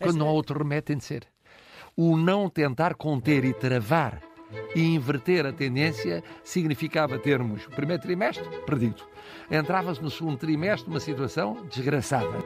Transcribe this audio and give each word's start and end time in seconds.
Quando 0.00 0.18
não 0.18 0.28
há 0.28 0.32
outro 0.32 0.58
remédio, 0.58 0.82
tem 0.86 0.96
de 0.96 1.04
ser. 1.04 1.26
O 1.96 2.16
não 2.16 2.48
tentar 2.48 2.94
conter 2.94 3.44
e 3.44 3.54
travar 3.54 4.20
e 4.74 4.82
inverter 4.82 5.46
a 5.46 5.52
tendência 5.52 6.22
significava 6.42 7.18
termos 7.18 7.64
o 7.66 7.70
primeiro 7.70 8.02
trimestre 8.02 8.44
perdido. 8.66 9.02
Entrava-se 9.50 10.02
no 10.02 10.10
segundo 10.10 10.36
trimestre 10.36 10.88
numa 10.88 11.00
situação 11.00 11.64
desgraçada. 11.70 12.38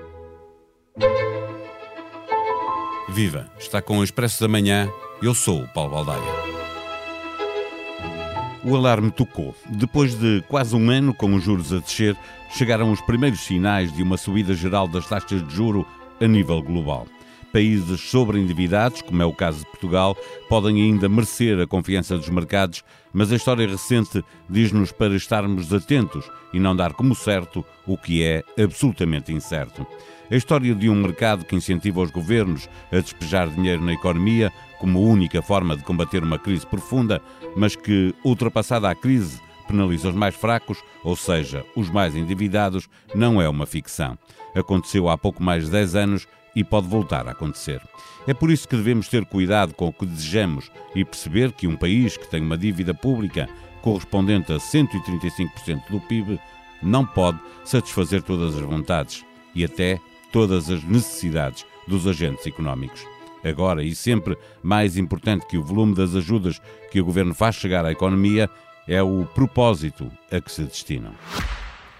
Viva! 3.08 3.50
Está 3.58 3.80
com 3.80 3.98
o 3.98 4.04
Expresso 4.04 4.40
da 4.40 4.48
Manhã. 4.48 4.88
Eu 5.22 5.34
sou 5.34 5.62
o 5.62 5.68
Paulo 5.68 5.92
Baldaia. 5.92 6.48
O 8.64 8.76
alarme 8.76 9.10
tocou. 9.10 9.54
Depois 9.66 10.14
de 10.14 10.42
quase 10.48 10.76
um 10.76 10.90
ano 10.90 11.14
com 11.14 11.34
os 11.34 11.42
juros 11.42 11.72
a 11.72 11.78
descer, 11.78 12.14
chegaram 12.50 12.92
os 12.92 13.00
primeiros 13.00 13.40
sinais 13.40 13.90
de 13.92 14.02
uma 14.02 14.18
subida 14.18 14.52
geral 14.52 14.86
das 14.86 15.08
taxas 15.08 15.46
de 15.46 15.54
juro 15.54 15.86
a 16.20 16.26
nível 16.26 16.60
global. 16.62 17.06
Países 17.58 18.02
sobreendividados, 18.02 19.02
como 19.02 19.20
é 19.20 19.26
o 19.26 19.32
caso 19.32 19.58
de 19.58 19.66
Portugal, 19.66 20.16
podem 20.48 20.80
ainda 20.80 21.08
merecer 21.08 21.58
a 21.58 21.66
confiança 21.66 22.16
dos 22.16 22.28
mercados, 22.28 22.84
mas 23.12 23.32
a 23.32 23.34
história 23.34 23.66
recente 23.66 24.24
diz-nos 24.48 24.92
para 24.92 25.16
estarmos 25.16 25.74
atentos 25.74 26.30
e 26.54 26.60
não 26.60 26.76
dar 26.76 26.92
como 26.92 27.16
certo 27.16 27.64
o 27.84 27.98
que 27.98 28.22
é 28.22 28.44
absolutamente 28.56 29.32
incerto. 29.32 29.84
A 30.30 30.36
história 30.36 30.72
de 30.72 30.88
um 30.88 30.94
mercado 30.94 31.44
que 31.44 31.56
incentiva 31.56 32.00
os 32.00 32.12
governos 32.12 32.68
a 32.92 33.00
despejar 33.00 33.48
dinheiro 33.48 33.82
na 33.82 33.94
economia 33.94 34.52
como 34.78 35.02
única 35.02 35.42
forma 35.42 35.76
de 35.76 35.82
combater 35.82 36.22
uma 36.22 36.38
crise 36.38 36.64
profunda, 36.64 37.20
mas 37.56 37.74
que, 37.74 38.14
ultrapassada 38.22 38.88
a 38.88 38.94
crise, 38.94 39.40
penaliza 39.68 40.08
os 40.08 40.14
mais 40.14 40.34
fracos, 40.34 40.82
ou 41.04 41.14
seja, 41.14 41.64
os 41.76 41.88
mais 41.90 42.16
endividados, 42.16 42.88
não 43.14 43.40
é 43.40 43.48
uma 43.48 43.66
ficção. 43.66 44.18
Aconteceu 44.54 45.08
há 45.08 45.16
pouco 45.16 45.42
mais 45.42 45.66
de 45.66 45.70
10 45.70 45.94
anos 45.94 46.26
e 46.56 46.64
pode 46.64 46.88
voltar 46.88 47.28
a 47.28 47.32
acontecer. 47.32 47.80
É 48.26 48.34
por 48.34 48.50
isso 48.50 48.66
que 48.66 48.76
devemos 48.76 49.08
ter 49.08 49.24
cuidado 49.24 49.74
com 49.74 49.86
o 49.86 49.92
que 49.92 50.04
desejamos 50.04 50.70
e 50.94 51.04
perceber 51.04 51.52
que 51.52 51.68
um 51.68 51.76
país 51.76 52.16
que 52.16 52.28
tem 52.28 52.42
uma 52.42 52.58
dívida 52.58 52.92
pública 52.92 53.48
correspondente 53.82 54.52
a 54.52 54.56
135% 54.56 55.90
do 55.90 56.00
PIB 56.00 56.40
não 56.82 57.04
pode 57.04 57.38
satisfazer 57.64 58.22
todas 58.22 58.56
as 58.56 58.62
vontades 58.62 59.24
e 59.54 59.64
até 59.64 60.00
todas 60.32 60.70
as 60.70 60.82
necessidades 60.84 61.64
dos 61.86 62.06
agentes 62.06 62.46
económicos. 62.46 63.06
Agora 63.44 63.82
e 63.82 63.94
sempre 63.94 64.36
mais 64.62 64.96
importante 64.96 65.46
que 65.46 65.56
o 65.56 65.62
volume 65.62 65.94
das 65.94 66.14
ajudas 66.14 66.60
que 66.90 67.00
o 67.00 67.04
governo 67.04 67.34
faz 67.34 67.54
chegar 67.54 67.84
à 67.84 67.92
economia 67.92 68.50
é 68.88 69.02
o 69.02 69.26
propósito 69.34 70.10
a 70.32 70.40
que 70.40 70.50
se 70.50 70.62
destinam. 70.62 71.12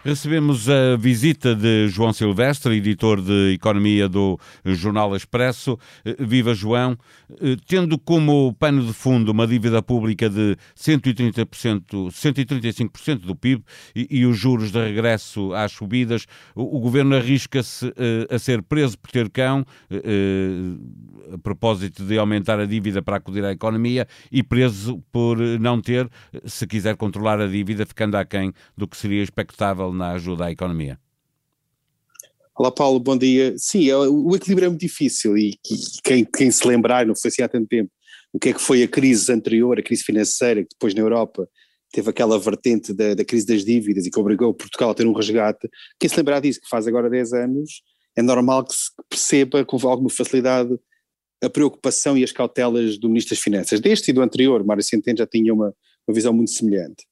Recebemos 0.04 0.68
a 0.68 0.96
visita 0.96 1.56
de 1.56 1.88
João 1.88 2.12
Silvestre, 2.12 2.76
editor 2.76 3.20
de 3.20 3.52
Economia 3.54 4.08
do 4.08 4.38
Jornal 4.64 5.16
Expresso. 5.16 5.76
Eh, 6.04 6.14
viva 6.20 6.54
João! 6.54 6.96
Eh, 7.40 7.56
tendo 7.66 7.98
como 7.98 8.54
pano 8.54 8.86
de 8.86 8.92
fundo 8.92 9.32
uma 9.32 9.44
dívida 9.44 9.82
pública 9.82 10.30
de 10.30 10.56
130%, 10.76 12.12
135% 12.12 13.18
do 13.22 13.34
PIB 13.34 13.64
e, 13.94 14.20
e, 14.20 14.24
os 14.24 14.38
juros 14.38 14.70
de 14.70 14.78
regresso 14.78 15.52
às 15.52 15.72
subidas, 15.72 16.26
o, 16.54 16.76
o 16.76 16.80
governo 16.80 17.16
arrisca-se 17.16 17.86
uh, 17.88 17.92
a 18.30 18.38
ser 18.38 18.62
preso 18.62 18.96
por 18.96 19.10
ter 19.10 19.28
cão, 19.28 19.66
a 21.32 21.38
propósito 21.38 22.04
de 22.04 22.16
aumentar 22.18 22.60
a 22.60 22.66
dívida 22.66 23.02
para 23.02 23.16
acudir 23.16 23.44
à 23.44 23.50
economia, 23.50 24.06
e 24.30 24.42
preso 24.42 25.02
por 25.10 25.38
não 25.38 25.80
ter, 25.80 26.08
se 26.44 26.66
quiser 26.66 26.96
controlar 26.96 27.40
a 27.40 27.46
dívida, 27.46 27.84
ficando 27.84 28.16
aquém 28.16 28.52
do 28.76 28.86
que 28.86 28.96
seria 28.96 29.22
expectável 29.22 29.87
na 29.92 30.12
ajuda 30.12 30.46
à 30.46 30.50
economia. 30.50 30.98
Olá 32.56 32.72
Paulo, 32.72 32.98
bom 32.98 33.16
dia. 33.16 33.54
Sim, 33.56 33.88
é, 33.88 33.96
o 33.96 34.34
equilíbrio 34.34 34.66
é 34.66 34.68
muito 34.68 34.80
difícil 34.80 35.38
e, 35.38 35.56
quem, 36.02 36.24
quem, 36.24 36.50
se 36.50 36.66
lembrar, 36.66 37.06
não 37.06 37.14
foi 37.14 37.28
assim 37.28 37.42
há 37.42 37.48
tanto 37.48 37.68
tempo, 37.68 37.90
o 38.32 38.38
que 38.38 38.48
é 38.48 38.52
que 38.52 38.60
foi 38.60 38.82
a 38.82 38.88
crise 38.88 39.32
anterior, 39.32 39.78
a 39.78 39.82
crise 39.82 40.02
financeira, 40.02 40.62
que 40.62 40.70
depois 40.70 40.92
na 40.92 41.00
Europa 41.00 41.48
teve 41.92 42.10
aquela 42.10 42.38
vertente 42.38 42.92
da, 42.92 43.14
da 43.14 43.24
crise 43.24 43.46
das 43.46 43.64
dívidas 43.64 44.06
e 44.06 44.10
que 44.10 44.18
obrigou 44.18 44.52
Portugal 44.52 44.90
a 44.90 44.94
ter 44.94 45.06
um 45.06 45.12
resgate, 45.12 45.68
quem 45.98 46.08
se 46.08 46.16
lembrar 46.16 46.40
disso, 46.40 46.60
que 46.60 46.68
faz 46.68 46.86
agora 46.86 47.08
10 47.08 47.32
anos, 47.32 47.82
é 48.16 48.22
normal 48.22 48.64
que 48.64 48.74
se 48.74 48.90
perceba 49.08 49.64
com 49.64 49.76
alguma 49.88 50.10
facilidade 50.10 50.76
a 51.42 51.48
preocupação 51.48 52.18
e 52.18 52.24
as 52.24 52.32
cautelas 52.32 52.98
do 52.98 53.08
Ministro 53.08 53.36
das 53.36 53.42
Finanças. 53.42 53.80
Deste 53.80 54.10
e 54.10 54.12
do 54.12 54.20
anterior, 54.20 54.64
Mário 54.64 54.82
Centeno 54.82 55.18
já 55.18 55.26
tinha 55.26 55.54
uma, 55.54 55.72
uma 56.06 56.14
visão 56.14 56.32
muito 56.32 56.50
semelhante. 56.50 57.04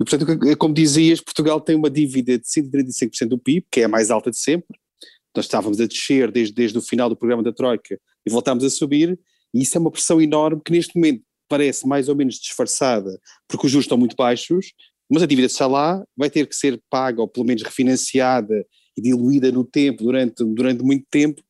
E, 0.00 0.04
portanto, 0.04 0.56
como 0.58 0.74
dizias, 0.74 1.20
Portugal 1.20 1.60
tem 1.60 1.74
uma 1.74 1.90
dívida 1.90 2.38
de 2.38 2.44
135% 2.44 3.28
do 3.28 3.38
PIB, 3.38 3.66
que 3.70 3.80
é 3.80 3.84
a 3.84 3.88
mais 3.88 4.10
alta 4.10 4.30
de 4.30 4.38
sempre. 4.38 4.78
Nós 5.34 5.46
estávamos 5.46 5.80
a 5.80 5.86
descer 5.86 6.30
desde, 6.30 6.54
desde 6.54 6.78
o 6.78 6.82
final 6.82 7.08
do 7.08 7.16
programa 7.16 7.42
da 7.42 7.52
Troika 7.52 7.98
e 8.26 8.30
voltámos 8.30 8.64
a 8.64 8.70
subir, 8.70 9.18
e 9.54 9.62
isso 9.62 9.76
é 9.76 9.80
uma 9.80 9.90
pressão 9.90 10.20
enorme 10.20 10.60
que 10.64 10.72
neste 10.72 10.96
momento 10.96 11.22
parece 11.48 11.86
mais 11.86 12.08
ou 12.08 12.16
menos 12.16 12.36
disfarçada, 12.36 13.20
porque 13.48 13.66
os 13.66 13.72
juros 13.72 13.84
estão 13.84 13.98
muito 13.98 14.16
baixos, 14.16 14.72
mas 15.08 15.22
a 15.22 15.26
dívida 15.26 15.46
está 15.46 15.66
lá, 15.66 16.04
vai 16.16 16.28
ter 16.28 16.46
que 16.46 16.56
ser 16.56 16.80
paga 16.90 17.20
ou 17.20 17.28
pelo 17.28 17.46
menos 17.46 17.62
refinanciada 17.62 18.66
e 18.96 19.02
diluída 19.02 19.52
no 19.52 19.64
tempo, 19.64 20.02
durante, 20.02 20.44
durante 20.44 20.82
muito 20.82 21.06
tempo, 21.10 21.40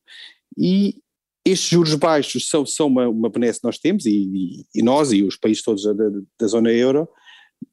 e 0.57 0.97
estes 1.45 1.69
juros 1.69 1.95
baixos 1.95 2.49
são, 2.49 2.65
são 2.65 2.87
uma, 2.87 3.07
uma 3.07 3.29
benesse 3.29 3.59
que 3.59 3.65
nós 3.65 3.79
temos, 3.79 4.05
e, 4.05 4.65
e, 4.75 4.83
nós 4.83 5.11
e 5.11 5.23
os 5.23 5.37
países 5.37 5.63
todos 5.63 5.83
da, 5.83 5.93
da 6.39 6.47
zona 6.47 6.71
euro, 6.71 7.07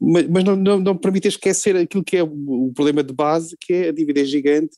mas, 0.01 0.29
mas 0.29 0.45
não, 0.45 0.57
não, 0.57 0.81
não 0.81 0.97
permite 0.97 1.29
esquecer 1.29 1.77
aquilo 1.77 2.05
que 2.05 2.17
é 2.17 2.23
o, 2.23 2.73
problema 2.75 3.03
de 3.03 3.13
base, 3.13 3.57
que 3.61 3.73
é 3.73 3.89
a 3.89 3.93
dívida 3.93 4.21
é 4.21 4.25
gigante 4.25 4.77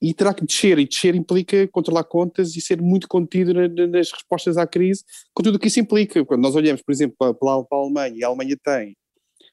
e 0.00 0.14
terá 0.14 0.32
que 0.32 0.46
descer, 0.46 0.78
e 0.78 0.86
descer 0.86 1.14
implica 1.14 1.66
controlar 1.68 2.04
contas 2.04 2.54
e 2.56 2.60
ser 2.60 2.80
muito 2.80 3.08
contido 3.08 3.52
na, 3.52 3.68
nas 3.86 4.12
respostas 4.12 4.56
à 4.56 4.66
crise, 4.66 5.02
com 5.34 5.42
tudo 5.42 5.56
o 5.56 5.58
que 5.58 5.66
isso 5.66 5.80
implica. 5.80 6.24
Quando 6.24 6.42
nós 6.42 6.54
olhamos, 6.54 6.82
por 6.82 6.92
exemplo, 6.92 7.16
para, 7.18 7.34
para 7.34 7.50
a 7.50 7.76
Alemanha, 7.76 8.14
e 8.16 8.24
a 8.24 8.28
Alemanha 8.28 8.56
tem 8.62 8.96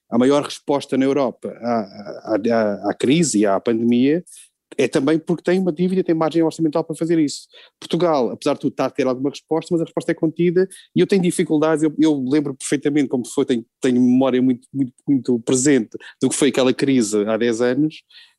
a 0.09 0.17
maior 0.19 0.43
resposta 0.43 0.97
na 0.97 1.05
Europa 1.05 1.49
à, 1.61 2.35
à, 2.35 2.91
à 2.91 2.93
crise 2.93 3.39
e 3.39 3.45
à 3.45 3.59
pandemia, 3.59 4.23
é 4.77 4.87
também 4.87 5.19
porque 5.19 5.43
tem 5.43 5.59
uma 5.59 5.71
dívida, 5.71 6.03
tem 6.03 6.15
margem 6.15 6.43
orçamental 6.43 6.83
para 6.83 6.95
fazer 6.95 7.19
isso. 7.19 7.47
Portugal, 7.79 8.31
apesar 8.31 8.53
de 8.53 8.59
tudo, 8.59 8.71
está 8.71 8.85
a 8.85 8.89
ter 8.89 9.07
alguma 9.07 9.29
resposta, 9.29 9.69
mas 9.71 9.81
a 9.81 9.85
resposta 9.85 10.11
é 10.11 10.15
contida 10.15 10.67
e 10.95 10.99
eu 10.99 11.07
tenho 11.07 11.21
dificuldades, 11.21 11.83
eu, 11.83 11.93
eu 11.99 12.23
lembro 12.27 12.55
perfeitamente 12.55 13.07
como 13.07 13.25
foi, 13.25 13.45
tenho, 13.45 13.65
tenho 13.81 14.01
memória 14.01 14.41
muito, 14.41 14.67
muito, 14.73 14.93
muito 15.07 15.39
presente 15.39 15.97
do 16.21 16.29
que 16.29 16.35
foi 16.35 16.49
aquela 16.49 16.73
crise 16.73 17.25
há 17.25 17.37
10 17.37 17.61
anos, 17.61 17.95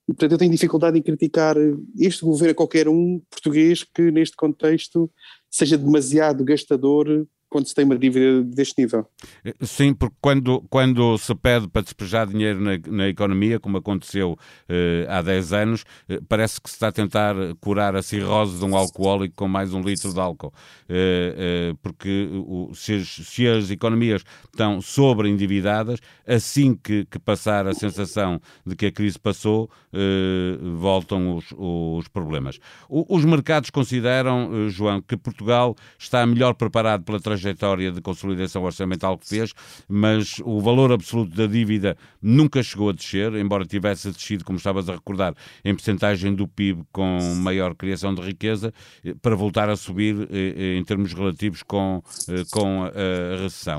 e 0.08 0.12
portanto 0.12 0.32
eu 0.32 0.38
tenho 0.38 0.52
dificuldade 0.52 0.98
em 0.98 1.02
criticar 1.02 1.56
este 1.98 2.24
governo 2.24 2.53
a 2.53 2.54
qualquer 2.54 2.88
um 2.88 3.20
português 3.30 3.82
que 3.82 4.10
neste 4.10 4.36
contexto 4.36 5.10
seja 5.50 5.76
demasiado 5.76 6.44
gastador 6.44 7.26
quando 7.48 7.66
se 7.66 7.74
tem 7.74 7.84
uma 7.84 7.96
dívida 7.96 8.42
deste 8.42 8.80
nível. 8.80 9.06
Eh, 9.44 9.54
sim, 9.62 9.94
porque 9.94 10.16
quando, 10.20 10.64
quando 10.68 11.16
se 11.18 11.34
pede 11.34 11.68
para 11.68 11.82
despejar 11.82 12.26
dinheiro 12.26 12.60
na, 12.60 12.72
na 12.88 13.08
economia, 13.08 13.60
como 13.60 13.78
aconteceu 13.78 14.36
eh, 14.68 15.06
há 15.08 15.22
10 15.22 15.52
anos, 15.52 15.84
eh, 16.08 16.20
parece 16.28 16.60
que 16.60 16.68
se 16.68 16.76
está 16.76 16.88
a 16.88 16.92
tentar 16.92 17.34
curar 17.60 17.94
a 17.94 18.02
cirrose 18.02 18.58
de 18.58 18.64
um 18.64 18.76
alcoólico 18.76 19.34
com 19.36 19.48
mais 19.48 19.72
um 19.72 19.80
litro 19.80 20.12
de 20.12 20.20
álcool. 20.20 20.52
Eh, 20.88 21.34
eh 21.36 21.74
porque 21.82 22.28
o, 22.32 22.74
se, 22.74 22.94
as, 22.94 23.08
se, 23.08 23.46
as, 23.46 23.70
economias 23.70 24.24
estão 24.46 24.80
sobreendividadas, 24.80 26.00
assim 26.26 26.74
que, 26.74 27.04
que, 27.04 27.18
passar 27.18 27.66
a 27.66 27.74
sensação 27.74 28.40
de 28.64 28.74
que 28.74 28.86
a 28.86 28.92
crise 28.92 29.18
passou, 29.18 29.70
eh, 29.92 30.58
voltam 30.78 31.36
os, 31.36 31.46
os 31.56 32.08
problemas. 32.08 32.58
O, 32.88 33.16
os 33.16 33.24
mercados 33.24 33.70
consideram, 33.70 34.68
João, 34.68 35.00
que 35.00 35.16
Portugal 35.16 35.76
está 35.98 36.26
melhor 36.26 36.54
preparado 36.54 37.04
pela 37.04 37.20
trajetória 37.20 37.35
trajetória 37.36 37.92
de 37.92 38.00
consolidação 38.00 38.64
orçamental 38.64 39.19
que 39.19 39.28
fez, 39.28 39.52
mas 39.88 40.41
o 40.44 40.60
valor 40.60 40.91
absoluto 40.91 41.36
da 41.36 41.47
dívida 41.47 41.97
nunca 42.20 42.62
chegou 42.62 42.88
a 42.88 42.92
descer, 42.92 43.34
embora 43.34 43.64
tivesse 43.64 44.10
descido, 44.10 44.44
como 44.44 44.56
estavas 44.56 44.88
a 44.88 44.94
recordar, 44.94 45.34
em 45.64 45.74
percentagem 45.74 46.34
do 46.34 46.48
PIB 46.48 46.82
com 46.91 47.19
maior 47.36 47.74
criação 47.74 48.14
de 48.14 48.22
riqueza, 48.22 48.72
eh, 49.04 49.14
para 49.20 49.36
voltar 49.36 49.69
a 49.69 49.76
subir 49.76 50.28
eh, 50.30 50.54
eh, 50.56 50.76
em 50.76 50.84
termos 50.84 51.12
relativos 51.12 51.62
com, 51.62 52.03
com 52.50 52.84
a 52.84 53.42
recessão. 53.42 53.78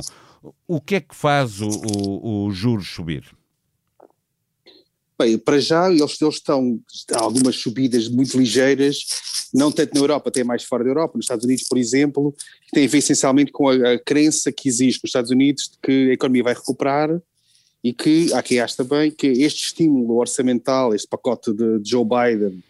O 0.67 0.79
que 0.79 0.95
é 0.95 1.01
que 1.01 1.15
faz 1.15 1.59
o, 1.61 1.67
o, 1.67 2.45
o 2.45 2.51
juros 2.51 2.87
subir? 2.87 3.23
Bem, 5.19 5.37
para 5.37 5.59
já 5.59 5.89
eles, 5.89 6.21
eles 6.21 6.35
estão, 6.35 6.79
algumas 7.13 7.55
subidas 7.55 8.07
muito 8.07 8.37
ligeiras, 8.37 8.99
não 9.51 9.71
tanto 9.71 9.95
na 9.95 10.01
Europa, 10.01 10.29
até 10.29 10.43
mais 10.43 10.63
fora 10.63 10.83
da 10.83 10.91
Europa, 10.91 11.13
nos 11.15 11.25
Estados 11.25 11.43
Unidos, 11.43 11.63
por 11.67 11.77
exemplo, 11.77 12.35
tem 12.71 12.85
a 12.85 12.87
ver 12.87 12.99
essencialmente 12.99 13.51
com 13.51 13.67
a, 13.67 13.93
a 13.93 13.99
crença 13.99 14.51
que 14.51 14.69
existe 14.69 15.03
nos 15.03 15.09
Estados 15.09 15.31
Unidos 15.31 15.71
de 15.71 15.77
que 15.81 16.09
a 16.11 16.13
economia 16.13 16.43
vai 16.43 16.53
recuperar 16.53 17.09
e 17.83 17.93
que, 17.93 18.31
há 18.33 18.43
quem 18.43 18.59
também, 18.75 19.09
que 19.09 19.27
este 19.27 19.65
estímulo 19.65 20.17
orçamental, 20.17 20.93
este 20.93 21.07
pacote 21.07 21.51
de, 21.51 21.79
de 21.79 21.89
Joe 21.89 22.05
Biden 22.05 22.61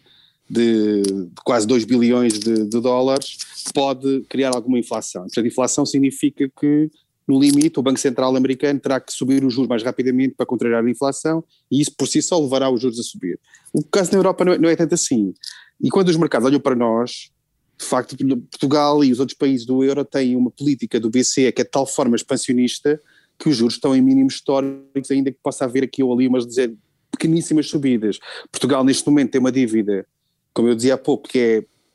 de, 0.48 1.02
de, 1.02 1.28
quase 1.44 1.66
2 1.66 1.84
bilhões 1.84 2.38
de, 2.38 2.64
de, 2.64 2.80
dólares, 2.80 3.36
pode 3.74 4.22
criar 4.28 4.54
alguma 4.54 4.78
inflação. 4.78 5.22
Portanto, 5.22 5.46
inflação 5.46 5.84
significa 5.84 6.50
que 6.58 6.90
no 7.28 7.38
limite, 7.38 7.78
o 7.78 7.82
Banco 7.82 8.00
Central 8.00 8.34
americano 8.34 8.80
terá 8.80 8.98
que 8.98 9.12
subir 9.12 9.44
os 9.44 9.52
juros 9.52 9.68
mais 9.68 9.82
rapidamente 9.82 10.34
para 10.34 10.46
contrariar 10.46 10.82
a 10.82 10.90
inflação 10.90 11.44
e 11.70 11.80
isso 11.80 11.94
por 11.96 12.08
si 12.08 12.22
só 12.22 12.40
levará 12.40 12.70
os 12.70 12.80
juros 12.80 12.98
a 12.98 13.02
subir. 13.02 13.38
O 13.72 13.84
caso 13.84 14.10
na 14.12 14.18
Europa 14.18 14.46
não 14.46 14.52
é, 14.54 14.58
não 14.58 14.68
é 14.68 14.74
tanto 14.74 14.94
assim. 14.94 15.34
E 15.78 15.90
quando 15.90 16.08
os 16.08 16.16
mercados 16.16 16.48
olham 16.48 16.58
para 16.58 16.74
nós, 16.74 17.30
de 17.78 17.84
facto, 17.84 18.16
Portugal 18.50 19.04
e 19.04 19.12
os 19.12 19.20
outros 19.20 19.36
países 19.36 19.66
do 19.66 19.84
euro 19.84 20.04
têm 20.04 20.34
uma 20.34 20.50
política 20.50 20.98
do 20.98 21.10
BCE 21.10 21.52
que 21.52 21.60
é 21.60 21.64
de 21.64 21.70
tal 21.70 21.86
forma 21.86 22.16
expansionista 22.16 22.98
que 23.38 23.48
os 23.48 23.56
juros 23.56 23.74
estão 23.74 23.94
em 23.94 24.00
mínimos 24.00 24.34
históricos, 24.34 25.10
ainda 25.10 25.30
que 25.30 25.38
possa 25.42 25.64
haver 25.64 25.84
aqui 25.84 26.02
ou 26.02 26.12
ali 26.12 26.26
umas 26.26 26.46
dizer, 26.46 26.74
pequeníssimas 27.12 27.68
subidas. 27.68 28.18
Portugal, 28.50 28.82
neste 28.82 29.08
momento, 29.08 29.32
tem 29.32 29.38
uma 29.38 29.52
dívida, 29.52 30.06
como 30.52 30.68
eu 30.68 30.74
dizia 30.74 30.94
há 30.94 30.98
pouco, 30.98 31.28
que 31.28 31.38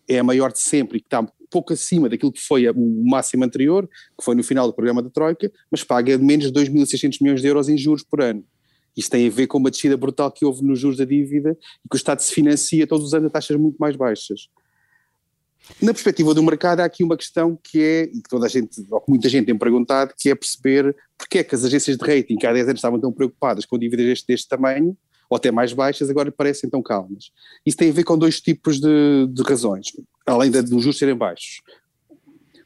é, 0.07 0.15
é 0.15 0.19
a 0.19 0.23
maior 0.23 0.53
de 0.53 0.59
sempre 0.59 0.99
e 0.99 1.01
que 1.01 1.07
está 1.07 1.27
pouco 1.53 1.71
acima 1.71 2.09
daquilo 2.09 2.31
que 2.31 2.41
foi 2.41 2.67
o 2.67 3.05
máximo 3.05 3.43
anterior, 3.43 3.87
que 4.17 4.25
foi 4.25 4.33
no 4.33 4.43
final 4.43 4.65
do 4.65 4.73
programa 4.73 5.03
da 5.03 5.09
Troika, 5.11 5.51
mas 5.69 5.83
paga 5.83 6.17
menos 6.17 6.51
de 6.51 6.59
2.600 6.59 7.17
milhões 7.21 7.41
de 7.41 7.47
euros 7.47 7.69
em 7.69 7.77
juros 7.77 8.03
por 8.03 8.21
ano. 8.21 8.43
Isto 8.97 9.11
tem 9.11 9.27
a 9.27 9.29
ver 9.29 9.45
com 9.45 9.59
uma 9.59 9.69
descida 9.69 9.95
brutal 9.95 10.31
que 10.31 10.43
houve 10.43 10.63
nos 10.63 10.79
juros 10.79 10.97
da 10.97 11.05
dívida 11.05 11.55
e 11.85 11.89
que 11.89 11.95
o 11.95 11.97
Estado 11.97 12.21
se 12.21 12.33
financia 12.33 12.87
todos 12.87 13.05
os 13.05 13.13
anos 13.13 13.27
a 13.27 13.29
taxas 13.29 13.55
muito 13.57 13.77
mais 13.77 13.95
baixas. 13.95 14.49
Na 15.81 15.93
perspectiva 15.93 16.33
do 16.33 16.43
mercado, 16.43 16.81
há 16.81 16.85
aqui 16.85 17.03
uma 17.03 17.15
questão 17.15 17.57
que 17.63 17.81
é, 17.81 18.03
e 18.03 18.21
que 18.21 18.29
toda 18.29 18.47
a 18.47 18.49
gente, 18.49 18.85
ou 18.91 18.99
que 18.99 19.09
muita 19.09 19.29
gente 19.29 19.45
tem 19.45 19.57
perguntado, 19.57 20.13
que 20.17 20.29
é 20.29 20.35
perceber 20.35 20.95
porque 21.17 21.37
é 21.37 21.43
que 21.43 21.55
as 21.55 21.63
agências 21.63 21.97
de 21.97 22.03
rating, 22.03 22.35
que 22.35 22.45
há 22.45 22.51
10 22.51 22.67
anos 22.67 22.79
estavam 22.79 22.99
tão 22.99 23.11
preocupadas 23.11 23.65
com 23.65 23.77
dívidas 23.77 24.05
deste, 24.05 24.27
deste 24.27 24.47
tamanho, 24.47 24.97
ou 25.29 25.37
até 25.37 25.51
mais 25.51 25.71
baixas, 25.71 26.09
agora 26.09 26.31
parecem 26.31 26.69
tão 26.69 26.81
calmas. 26.81 27.31
Isso 27.65 27.77
tem 27.77 27.89
a 27.89 27.93
ver 27.93 28.03
com 28.03 28.17
dois 28.17 28.41
tipos 28.41 28.79
de, 28.79 29.27
de 29.27 29.41
razões, 29.43 29.87
além 30.25 30.51
de, 30.51 30.61
dos 30.61 30.83
juros 30.83 30.97
serem 30.97 31.15
baixos. 31.15 31.61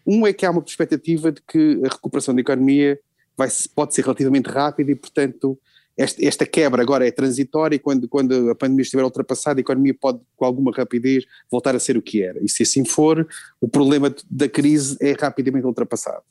Um 0.05 0.25
é 0.25 0.31
que 0.31 0.45
há 0.45 0.51
uma 0.51 0.61
perspectiva 0.61 1.31
de 1.31 1.41
que 1.41 1.81
a 1.83 1.89
recuperação 1.89 2.33
da 2.33 2.41
economia 2.41 2.99
vai, 3.35 3.49
pode 3.75 3.93
ser 3.93 4.03
relativamente 4.03 4.47
rápida 4.47 4.91
e, 4.91 4.95
portanto, 4.95 5.59
esta, 5.97 6.23
esta, 6.23 6.45
quebra 6.45 6.81
agora 6.81 7.07
é 7.07 7.11
transitória 7.11 7.75
e 7.75 7.79
quando, 7.79 8.07
quando 8.07 8.51
a 8.51 8.55
pandemia 8.55 8.83
estiver 8.83 9.03
ultrapassada, 9.03 9.59
a 9.59 9.61
economia 9.61 9.95
pode, 9.99 10.19
com 10.35 10.45
alguma 10.45 10.71
rapidez, 10.71 11.25
voltar 11.51 11.75
a 11.75 11.79
ser 11.79 11.97
o 11.97 12.01
que 12.01 12.21
era. 12.21 12.39
E 12.43 12.47
se 12.47 12.63
assim 12.63 12.85
for, 12.85 13.27
o 13.59 13.67
problema 13.67 14.13
da 14.29 14.47
crise 14.47 14.95
é 15.01 15.13
rapidamente 15.13 15.65
ultrapassado. 15.65 16.23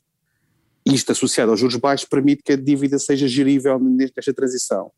Isto, 0.85 1.11
associado 1.11 1.51
aos 1.51 1.59
juros 1.59 1.75
baixos, 1.75 2.07
permite 2.07 2.41
que 2.43 2.53
a 2.53 2.55
dívida 2.55 2.97
seja 2.97 3.27
gerível 3.27 3.77
nesta 3.77 4.33
transição. 4.33 4.89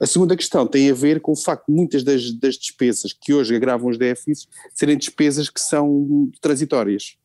A 0.00 0.06
segunda 0.06 0.34
questão 0.34 0.66
tem 0.66 0.90
a 0.90 0.94
ver 0.94 1.20
com 1.20 1.32
o 1.32 1.36
facto 1.36 1.66
de 1.68 1.74
muitas 1.74 2.02
das, 2.02 2.32
das 2.32 2.56
despesas 2.56 3.12
que 3.12 3.34
hoje 3.34 3.54
agravam 3.54 3.90
os 3.90 3.98
déficits 3.98 4.48
serem 4.74 4.96
despesas 4.96 5.50
que 5.50 5.60
são 5.60 6.30
transitórias 6.40 7.18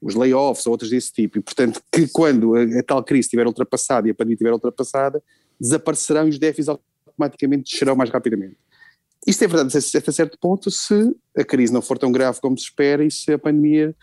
os 0.00 0.14
layoffs 0.14 0.66
ou 0.66 0.72
outras 0.72 0.90
desse 0.90 1.12
tipo, 1.12 1.38
e 1.38 1.42
portanto 1.42 1.82
que 1.92 2.08
quando 2.08 2.54
a, 2.54 2.62
a, 2.62 2.82
tal 2.82 3.04
crise 3.04 3.26
estiver 3.26 3.46
ultrapassada 3.46 4.08
e 4.08 4.10
a 4.10 4.14
pandemia 4.14 4.34
estiver 4.34 4.52
ultrapassada, 4.52 5.22
desaparecerão 5.60 6.26
e 6.26 6.30
os 6.30 6.38
déficits 6.38 6.68
automaticamente 6.68 7.70
descerão 7.70 7.94
mais 7.94 8.08
rapidamente. 8.08 8.56
Isto 9.26 9.44
é 9.44 9.48
verdade 9.48 9.76
até 9.76 10.12
certo 10.12 10.38
ponto 10.40 10.70
se 10.70 11.14
a 11.36 11.44
crise 11.44 11.72
não 11.72 11.82
for 11.82 11.98
tão 11.98 12.10
grave 12.10 12.40
como 12.40 12.56
se 12.56 12.64
espera 12.64 13.04
e 13.04 13.10
se 13.10 13.30
a 13.30 13.38
pandemia 13.38 13.94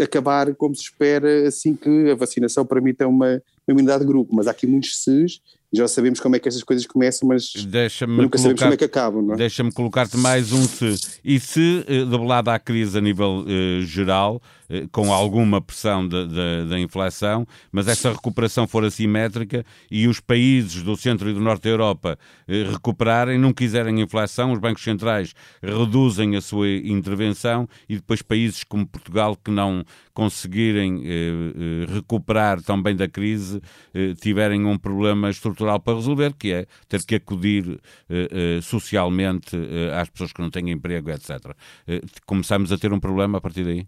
acabar 0.00 0.54
como 0.54 0.74
se 0.74 0.84
espera 0.84 1.46
assim 1.46 1.74
que 1.74 2.10
a 2.10 2.14
vacinação 2.14 2.64
permita 2.64 3.06
uma, 3.06 3.42
uma 3.66 3.74
imunidade 3.74 4.04
de 4.04 4.06
grupo, 4.06 4.34
mas 4.34 4.46
há 4.46 4.50
aqui 4.50 4.66
muitos 4.66 5.02
se's 5.02 5.40
já 5.72 5.88
sabemos 5.88 6.20
como 6.20 6.36
é 6.36 6.38
que 6.38 6.46
essas 6.46 6.62
coisas 6.62 6.86
começam, 6.86 7.26
mas 7.26 7.54
nunca 8.06 8.36
sabemos 8.36 8.60
como 8.60 8.74
é 8.74 8.76
que 8.76 8.84
acabam. 8.84 9.32
É? 9.32 9.36
Deixa-me 9.36 9.72
colocar-te 9.72 10.18
mais 10.18 10.52
um 10.52 10.64
se. 10.64 11.18
E 11.24 11.40
se, 11.40 11.82
eh, 11.88 12.04
debelada 12.04 12.52
a 12.52 12.58
crise 12.58 12.98
a 12.98 13.00
nível 13.00 13.42
uh, 13.46 13.82
geral, 13.82 14.42
uh, 14.68 14.86
com 14.90 15.10
alguma 15.10 15.62
pressão 15.62 16.06
da 16.06 16.78
inflação, 16.78 17.46
mas 17.70 17.88
essa 17.88 18.12
recuperação 18.12 18.68
for 18.68 18.84
assimétrica 18.84 19.64
e 19.90 20.06
os 20.06 20.20
países 20.20 20.82
do 20.82 20.94
centro 20.94 21.30
e 21.30 21.32
do 21.32 21.40
norte 21.40 21.62
da 21.62 21.70
Europa 21.70 22.18
uh, 22.46 22.72
recuperarem, 22.72 23.38
não 23.38 23.54
quiserem 23.54 24.02
inflação, 24.02 24.52
os 24.52 24.58
bancos 24.58 24.84
centrais 24.84 25.32
reduzem 25.62 26.36
a 26.36 26.42
sua 26.42 26.68
intervenção 26.68 27.66
e 27.88 27.94
depois 27.94 28.20
países 28.20 28.62
como 28.62 28.86
Portugal 28.86 29.38
que 29.42 29.50
não 29.50 29.82
conseguirem 30.12 31.02
recuperar 31.88 32.60
tão 32.60 32.80
bem 32.82 32.94
da 32.94 33.08
crise 33.08 33.51
tiverem 34.20 34.64
um 34.64 34.78
problema 34.78 35.30
estrutural 35.30 35.80
para 35.80 35.96
resolver, 35.96 36.34
que 36.34 36.52
é 36.52 36.66
ter 36.88 37.04
que 37.04 37.16
acudir 37.16 37.66
uh, 37.68 38.58
uh, 38.58 38.62
socialmente 38.62 39.56
às 39.98 40.08
pessoas 40.08 40.32
que 40.32 40.40
não 40.40 40.50
têm 40.50 40.70
emprego, 40.70 41.10
etc. 41.10 41.54
começamos 42.26 42.72
a 42.72 42.78
ter 42.78 42.92
um 42.92 43.00
problema 43.00 43.38
a 43.38 43.40
partir 43.40 43.64
daí? 43.64 43.86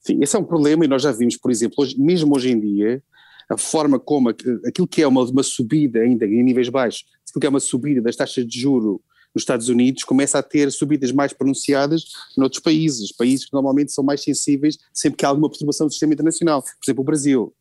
Sim, 0.00 0.22
esse 0.22 0.36
é 0.36 0.38
um 0.38 0.44
problema 0.44 0.84
e 0.84 0.88
nós 0.88 1.02
já 1.02 1.10
vimos, 1.10 1.36
por 1.36 1.50
exemplo, 1.50 1.76
hoje, 1.78 1.98
mesmo 1.98 2.34
hoje 2.36 2.50
em 2.50 2.60
dia, 2.60 3.02
a 3.48 3.56
forma 3.56 3.98
como 3.98 4.28
aquilo 4.28 4.86
que 4.86 5.02
é 5.02 5.06
uma, 5.06 5.22
uma 5.22 5.42
subida 5.42 6.00
ainda 6.00 6.26
em 6.26 6.42
níveis 6.42 6.68
baixos, 6.68 7.04
aquilo 7.28 7.40
que 7.40 7.46
é 7.46 7.50
uma 7.50 7.60
subida 7.60 8.00
das 8.00 8.16
taxas 8.16 8.46
de 8.46 8.60
juro 8.60 9.02
nos 9.34 9.42
Estados 9.42 9.68
Unidos 9.68 10.02
começa 10.02 10.38
a 10.38 10.42
ter 10.42 10.72
subidas 10.72 11.12
mais 11.12 11.32
pronunciadas 11.32 12.04
noutros 12.36 12.62
países, 12.62 13.12
países 13.12 13.44
que 13.44 13.52
normalmente 13.52 13.92
são 13.92 14.02
mais 14.02 14.22
sensíveis 14.22 14.78
sempre 14.92 15.18
que 15.18 15.26
há 15.26 15.28
alguma 15.28 15.50
perturbação 15.50 15.86
do 15.86 15.90
sistema 15.90 16.14
internacional. 16.14 16.62
Por 16.62 16.70
exemplo, 16.84 17.02
o 17.02 17.04
Brasil 17.04 17.54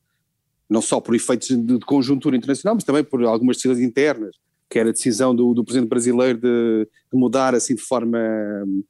não 0.69 0.81
só 0.81 0.99
por 0.99 1.15
efeitos 1.15 1.47
de, 1.47 1.57
de 1.57 1.79
conjuntura 1.79 2.35
internacional, 2.35 2.75
mas 2.75 2.83
também 2.83 3.03
por 3.03 3.23
algumas 3.23 3.57
decisões 3.57 3.79
internas, 3.79 4.35
que 4.69 4.79
era 4.79 4.89
a 4.89 4.91
decisão 4.91 5.35
do, 5.35 5.53
do 5.53 5.63
presidente 5.63 5.89
brasileiro 5.89 6.39
de, 6.39 6.85
de, 6.85 7.19
mudar 7.19 7.53
assim 7.53 7.75
de 7.75 7.81
forma 7.81 8.17
hum, 8.65 8.83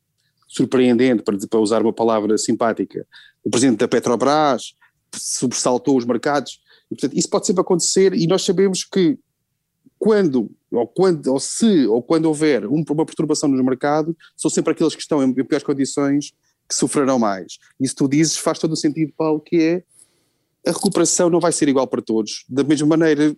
surpreendente, 0.47 1.23
para, 1.23 1.37
para, 1.37 1.59
usar 1.59 1.81
uma 1.81 1.93
palavra 1.93 2.37
simpática, 2.37 3.05
o 3.43 3.49
presidente 3.49 3.79
da 3.79 3.87
Petrobras 3.87 4.73
sobressaltou 5.13 5.97
os 5.97 6.05
mercados, 6.05 6.59
e, 6.91 6.95
portanto, 6.95 7.17
isso 7.17 7.29
pode 7.29 7.47
sempre 7.47 7.61
acontecer 7.61 8.13
e 8.13 8.27
nós 8.27 8.43
sabemos 8.43 8.83
que 8.83 9.17
quando, 9.97 10.51
ou 10.71 10.87
quando, 10.87 11.27
ou 11.27 11.39
se, 11.39 11.87
ou 11.87 12.01
quando 12.01 12.25
houver 12.25 12.65
uma 12.65 13.05
perturbação 13.05 13.49
no 13.49 13.63
mercado, 13.63 14.15
são 14.35 14.51
sempre 14.51 14.71
aqueles 14.71 14.93
que 14.93 15.01
estão 15.01 15.23
em 15.23 15.33
piores 15.33 15.63
condições 15.63 16.31
que 16.67 16.75
sofrerão 16.75 17.17
mais. 17.17 17.57
Isso 17.79 17.95
tu 17.95 18.07
dizes 18.07 18.37
faz 18.37 18.59
todo 18.59 18.73
o 18.73 18.77
sentido, 18.77 19.13
Paulo, 19.17 19.39
que 19.39 19.61
é 19.61 19.83
a 20.65 20.71
recuperação 20.71 21.29
não 21.29 21.39
vai 21.39 21.51
ser 21.51 21.67
igual 21.69 21.87
para 21.87 22.01
todos, 22.01 22.43
da 22.49 22.63
mesma 22.63 22.87
maneira 22.87 23.35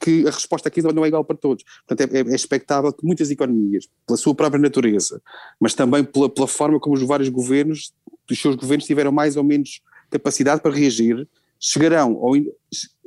que 0.00 0.26
a 0.26 0.30
resposta 0.30 0.68
aqui 0.68 0.80
não 0.80 1.04
é 1.04 1.08
igual 1.08 1.24
para 1.24 1.36
todos. 1.36 1.64
Portanto, 1.86 2.12
é, 2.12 2.20
é, 2.20 2.34
expectável 2.34 2.92
que 2.92 3.04
muitas 3.04 3.30
economias, 3.30 3.88
pela 4.06 4.16
sua 4.16 4.34
própria 4.34 4.60
natureza, 4.60 5.20
mas 5.60 5.74
também 5.74 6.04
pela, 6.04 6.28
pela 6.28 6.46
forma 6.46 6.78
como 6.78 6.94
os 6.94 7.02
vários 7.02 7.28
governos, 7.28 7.92
os 8.30 8.40
seus 8.40 8.54
governos 8.54 8.86
tiveram 8.86 9.10
mais 9.10 9.36
ou 9.36 9.42
menos 9.42 9.80
capacidade 10.10 10.60
para 10.60 10.72
reagir, 10.72 11.28
chegarão 11.58 12.12
ao, 12.22 12.32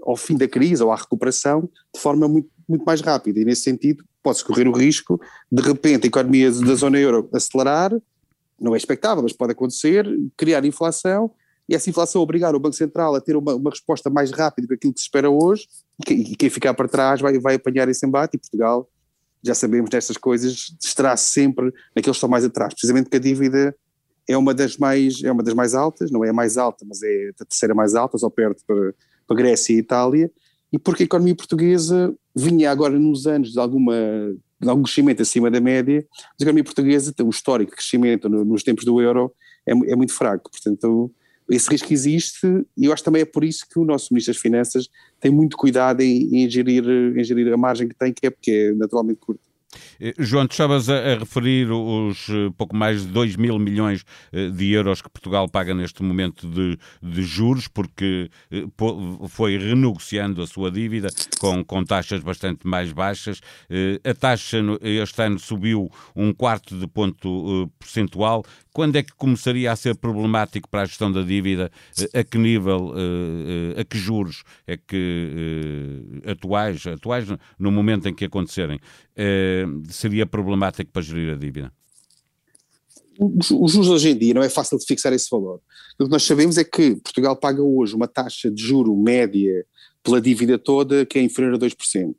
ao 0.04 0.18
fim 0.18 0.36
da 0.36 0.48
crise 0.48 0.84
ou 0.84 0.92
à 0.92 0.96
recuperação 0.96 1.70
de 1.94 2.00
forma 2.00 2.28
muito, 2.28 2.50
muito 2.68 2.84
mais 2.84 3.00
rápida. 3.02 3.40
E 3.40 3.46
nesse 3.46 3.64
sentido, 3.64 4.04
pode-se 4.22 4.44
correr 4.44 4.68
o 4.68 4.74
risco, 4.74 5.20
de 5.52 5.62
repente, 5.62 6.06
a 6.06 6.08
economia 6.08 6.52
da 6.52 6.76
zona 6.76 7.00
euro 7.00 7.30
acelerar, 7.34 7.92
não 8.60 8.76
é 8.76 8.78
expectável, 8.78 9.24
mas 9.24 9.34
pode 9.34 9.54
acontecer, 9.54 10.06
criar 10.38 10.64
inflação 10.66 11.32
e 11.72 11.74
essa 11.74 11.90
inflação 11.90 12.22
obrigar 12.22 12.54
o 12.54 12.60
Banco 12.60 12.76
Central 12.76 13.16
a 13.16 13.22
ter 13.22 13.38
uma, 13.38 13.56
uma 13.56 13.70
resposta 13.70 14.10
mais 14.10 14.30
rápida 14.30 14.68
do 14.68 14.68
que 14.68 14.74
aquilo 14.74 14.94
que 14.94 15.00
se 15.00 15.06
espera 15.06 15.30
hoje, 15.30 15.70
e, 16.02 16.04
que, 16.04 16.14
e 16.14 16.36
quem 16.36 16.50
ficar 16.50 16.74
para 16.74 16.86
trás 16.86 17.22
vai, 17.22 17.40
vai 17.40 17.56
apanhar 17.56 17.88
esse 17.88 18.06
embate, 18.06 18.36
e 18.36 18.38
Portugal, 18.38 18.90
já 19.42 19.56
sabemos 19.56 19.90
destas 19.90 20.18
coisas, 20.18 20.76
estará 20.84 21.16
sempre 21.16 21.68
naqueles 21.96 22.08
que 22.08 22.10
estão 22.10 22.28
mais 22.28 22.44
atrás, 22.44 22.74
precisamente 22.74 23.06
porque 23.06 23.16
a 23.16 23.22
dívida 23.22 23.74
é 24.28 24.36
uma 24.36 24.54
das 24.54 24.76
mais, 24.76 25.24
é 25.24 25.32
uma 25.32 25.42
das 25.42 25.54
mais 25.54 25.74
altas, 25.74 26.12
não 26.12 26.26
é 26.26 26.30
a 26.30 26.34
mais 26.34 26.58
alta, 26.58 26.86
mas 26.86 27.02
é 27.04 27.30
a 27.40 27.46
terceira 27.46 27.74
mais 27.74 27.96
alta, 27.96 28.18
só 28.18 28.30
perto 28.30 28.62
para, 28.68 28.94
para 29.26 29.38
Grécia 29.38 29.74
e 29.74 29.78
Itália, 29.78 30.30
e 30.74 30.78
porque 30.78 31.04
a 31.04 31.06
economia 31.06 31.36
portuguesa 31.36 32.14
vinha 32.36 32.70
agora 32.70 33.00
nos 33.00 33.26
anos 33.28 33.54
de 33.54 33.60
alguma 33.60 33.96
de 34.60 34.70
algum 34.70 34.84
crescimento 34.84 35.22
acima 35.22 35.50
da 35.50 35.60
média, 35.62 36.06
mas 36.12 36.42
a 36.42 36.44
economia 36.44 36.64
portuguesa 36.66 37.14
tem 37.14 37.26
um 37.26 37.30
histórico 37.30 37.72
crescimento 37.72 38.30
no, 38.30 38.44
nos 38.46 38.62
tempos 38.62 38.84
do 38.84 39.02
euro 39.02 39.34
é, 39.66 39.72
é 39.72 39.96
muito 39.96 40.14
fraco, 40.14 40.52
portanto 40.52 41.12
esse 41.52 41.70
risco 41.70 41.92
existe 41.92 42.48
e 42.78 42.86
eu 42.86 42.94
acho 42.94 43.04
também 43.04 43.22
é 43.22 43.26
por 43.26 43.44
isso 43.44 43.66
que 43.70 43.78
o 43.78 43.86
nosso 43.86 44.14
Ministro 44.14 44.34
das 44.34 44.42
Finanças 44.42 44.90
tem 45.20 45.32
muito 45.32 45.58
cuidado 45.58 46.02
em, 46.02 46.44
em, 46.44 46.50
gerir, 46.50 46.84
em 46.88 47.24
gerir 47.24 47.52
a 47.52 47.58
margem 47.58 47.88
que 47.88 47.96
tem, 47.96 48.14
que 48.14 48.26
é 48.26 48.30
porque 48.30 48.52
é 48.52 48.74
naturalmente 48.74 49.20
curta. 49.20 49.51
Eh, 50.00 50.14
João, 50.20 50.48
tu 50.48 50.52
estavas 50.52 50.90
a, 50.90 50.98
a, 50.98 51.20
referir 51.20 51.72
os 51.72 52.28
uh, 52.30 52.52
pouco 52.58 52.76
mais 52.76 53.04
de 53.04 53.08
2 53.08 53.36
mil 53.36 53.58
milhões 53.60 54.04
uh, 54.34 54.52
de 54.52 54.72
euros 54.72 55.02
que 55.02 55.10
Portugal 55.10 55.48
paga 55.48 55.74
neste 55.74 56.04
momento 56.04 56.48
de, 56.48 56.78
de 57.02 57.24
juros, 57.24 57.68
porque 57.68 58.30
foi 59.30 59.58
renegociando 59.58 60.42
a 60.42 60.48
sua 60.48 60.72
dívida 60.72 61.10
com, 61.40 61.64
com 61.64 61.84
taxas 61.84 62.22
bastante 62.22 62.68
mais 62.68 62.92
baixas. 62.92 63.42
a 64.04 64.14
taxa 64.14 64.58
este 64.82 65.22
ano 65.22 65.40
subiu 65.40 65.90
um 66.16 66.34
quarto 66.34 66.78
de 66.78 66.88
ponto 66.88 67.72
percentual. 67.80 68.44
Quando 68.74 68.96
é 68.96 69.04
que 69.04 69.14
começaria 69.14 69.72
a 69.72 69.76
ser 69.76 69.96
problemático 69.96 70.70
para 70.70 70.82
a 70.82 70.86
gestão 70.86 71.12
da 71.12 71.22
dívida? 71.22 71.72
A 72.14 72.24
que 72.24 72.38
nível, 72.38 72.94
a 73.78 73.84
que 73.84 73.98
juros 73.98 74.44
é 74.66 74.78
que 74.78 76.04
atuais, 76.26 76.86
atuais 76.88 77.28
no 77.60 77.72
momento 77.72 78.08
em 78.08 78.14
que 78.14 78.26
acontecerem? 78.26 78.80
Seria 79.90 80.26
problemático 80.26 80.92
para 80.92 81.02
gerir 81.02 81.34
a 81.34 81.38
dívida? 81.38 81.72
Os 83.20 83.72
juros 83.72 83.90
hoje 83.90 84.10
em 84.10 84.18
dia 84.18 84.34
não 84.34 84.42
é 84.42 84.50
fácil 84.50 84.78
de 84.78 84.86
fixar 84.86 85.14
esse 85.14 85.30
valor. 85.30 85.60
O 86.00 86.06
que 86.06 86.10
nós 86.10 86.24
sabemos 86.24 86.58
é 86.58 86.64
que 86.64 86.96
Portugal 86.96 87.36
paga 87.36 87.62
hoje 87.62 87.96
uma 87.96 88.08
taxa 88.08 88.50
de 88.50 88.62
juro 88.62 88.96
média 88.96 89.66
pela 90.04 90.20
dívida 90.20 90.58
toda 90.58 91.06
que 91.06 91.20
é 91.20 91.22
inferior 91.22 91.54
a 91.54 91.58
2%. 91.58 92.16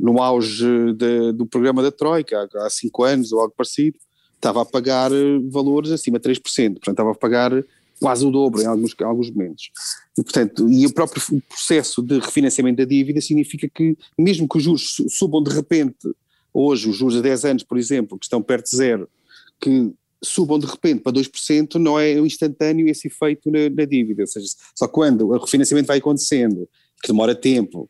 No 0.00 0.22
auge 0.22 0.92
de, 0.94 1.32
do 1.32 1.46
programa 1.46 1.82
da 1.82 1.92
Troika, 1.92 2.48
há 2.56 2.70
cinco 2.70 3.04
anos 3.04 3.32
ou 3.32 3.40
algo 3.40 3.54
parecido, 3.56 3.98
estava 4.34 4.62
a 4.62 4.64
pagar 4.64 5.12
eh, 5.12 5.38
valores 5.50 5.92
acima 5.92 6.18
de 6.18 6.28
3%, 6.28 6.40
portanto 6.74 6.88
estava 6.90 7.12
a 7.12 7.14
pagar 7.14 7.52
quase 8.02 8.26
o 8.26 8.30
dobro 8.30 8.60
em 8.60 8.66
alguns, 8.66 8.94
alguns 9.00 9.30
momentos. 9.30 9.70
E, 10.18 10.22
portanto, 10.22 10.68
e 10.68 10.84
o 10.84 10.92
próprio 10.92 11.22
processo 11.48 12.02
de 12.02 12.18
refinanciamento 12.18 12.78
da 12.78 12.84
dívida 12.84 13.20
significa 13.20 13.68
que, 13.72 13.96
mesmo 14.18 14.48
que 14.48 14.58
os 14.58 14.64
juros 14.64 14.96
subam 15.08 15.40
de 15.40 15.54
repente, 15.54 16.10
hoje 16.52 16.90
os 16.90 16.96
juros 16.96 17.16
a 17.16 17.20
10 17.20 17.44
anos, 17.44 17.62
por 17.62 17.78
exemplo, 17.78 18.18
que 18.18 18.26
estão 18.26 18.42
perto 18.42 18.70
de 18.70 18.76
zero, 18.76 19.08
que 19.60 19.92
subam 20.22 20.58
de 20.58 20.66
repente 20.66 21.00
para 21.00 21.12
2%, 21.12 21.76
não 21.76 21.98
é 21.98 22.12
instantâneo 22.18 22.88
esse 22.88 23.06
efeito 23.06 23.50
na, 23.50 23.70
na 23.70 23.84
dívida, 23.84 24.22
ou 24.22 24.26
seja, 24.26 24.46
só 24.74 24.88
quando 24.88 25.28
o 25.28 25.38
refinanciamento 25.38 25.86
vai 25.86 25.98
acontecendo, 25.98 26.68
que 27.00 27.08
demora 27.08 27.34
tempo, 27.34 27.88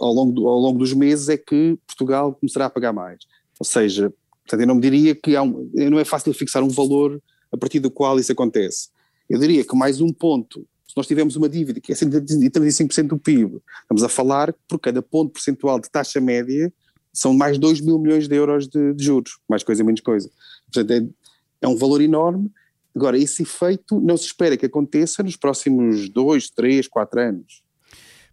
ao 0.00 0.12
longo, 0.12 0.32
do, 0.32 0.48
ao 0.48 0.58
longo 0.58 0.78
dos 0.78 0.92
meses 0.94 1.28
é 1.28 1.36
que 1.36 1.78
Portugal 1.86 2.34
começará 2.34 2.66
a 2.66 2.70
pagar 2.70 2.92
mais. 2.92 3.18
Ou 3.60 3.66
seja, 3.66 4.12
portanto, 4.44 4.60
eu 4.60 4.66
não 4.66 4.74
me 4.74 4.80
diria 4.80 5.14
que 5.14 5.38
um, 5.38 5.70
não 5.74 5.98
é 5.98 6.04
fácil 6.04 6.32
fixar 6.34 6.62
um 6.62 6.68
valor 6.68 7.22
a 7.52 7.56
partir 7.56 7.78
do 7.78 7.90
qual 7.90 8.18
isso 8.18 8.32
acontece. 8.32 8.88
Eu 9.32 9.38
diria 9.38 9.64
que 9.64 9.74
mais 9.74 9.98
um 10.02 10.12
ponto, 10.12 10.60
se 10.86 10.94
nós 10.94 11.06
tivermos 11.06 11.36
uma 11.36 11.48
dívida 11.48 11.80
que 11.80 11.90
é 11.90 11.94
135% 11.94 13.06
do 13.06 13.18
PIB, 13.18 13.62
estamos 13.80 14.02
a 14.02 14.08
falar 14.10 14.54
por 14.68 14.78
cada 14.78 15.00
ponto 15.00 15.32
percentual 15.32 15.80
de 15.80 15.90
taxa 15.90 16.20
média 16.20 16.70
são 17.14 17.32
mais 17.32 17.56
2 17.56 17.80
mil 17.80 17.98
milhões 17.98 18.28
de 18.28 18.36
euros 18.36 18.68
de, 18.68 18.92
de 18.92 19.02
juros, 19.02 19.38
mais 19.48 19.62
coisa 19.62 19.82
menos 19.82 20.02
coisa. 20.02 20.30
Portanto, 20.70 20.90
é, 20.90 21.64
é 21.64 21.68
um 21.68 21.76
valor 21.76 22.02
enorme. 22.02 22.50
Agora, 22.94 23.16
esse 23.16 23.42
efeito 23.42 23.98
não 24.02 24.18
se 24.18 24.26
espera 24.26 24.54
que 24.54 24.66
aconteça 24.66 25.22
nos 25.22 25.34
próximos 25.34 26.10
2, 26.10 26.50
3, 26.50 26.86
4 26.86 27.20
anos. 27.20 27.62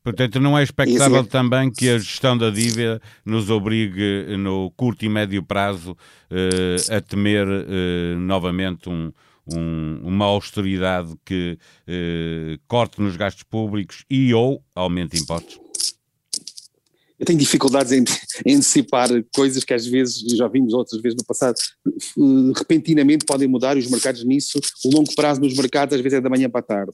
Portanto, 0.04 0.38
não 0.42 0.58
é 0.58 0.64
expectável 0.64 1.22
é... 1.22 1.24
também 1.24 1.72
que 1.72 1.90
a 1.90 1.98
gestão 1.98 2.38
da 2.38 2.50
dívida 2.50 3.02
nos 3.24 3.50
obrigue, 3.50 4.36
no 4.38 4.70
curto 4.72 5.06
e 5.06 5.10
médio 5.10 5.42
prazo, 5.44 5.96
eh, 6.30 6.94
a 6.94 7.00
temer 7.00 7.48
eh, 7.48 8.16
novamente 8.18 8.90
um, 8.90 9.14
um, 9.56 10.02
uma 10.04 10.26
austeridade 10.26 11.14
que 11.26 11.58
eh, 11.88 12.58
corte 12.68 13.02
nos 13.02 13.16
gastos 13.16 13.44
públicos 13.44 14.06
e 14.10 14.34
ou 14.34 14.64
aumente 14.76 15.18
impostos? 15.18 15.60
eu 17.20 17.26
tenho 17.26 17.38
dificuldades 17.38 17.92
em, 17.92 18.04
em, 18.46 18.56
antecipar 18.56 19.10
coisas 19.36 19.64
que 19.66 19.74
às 19.74 19.86
vezes, 19.86 20.22
já 20.38 20.48
vimos 20.48 20.74
outras 20.74 21.02
vezes 21.02 21.18
no 21.18 21.26
passado, 21.26 21.58
repentinamente 22.56 23.26
podem 23.26 23.48
mudar 23.48 23.76
e 23.76 23.82
os 23.82 23.90
mercados 23.92 24.24
nisso, 24.24 24.60
o 24.86 24.96
longo 24.96 25.14
prazo 25.14 25.42
nos 25.42 25.54
mercados 25.54 25.94
às 25.94 26.02
vezes 26.02 26.18
é 26.18 26.22
da 26.22 26.30
manhã 26.30 26.50
para 26.50 26.62
a 26.62 26.64
tarde. 26.64 26.94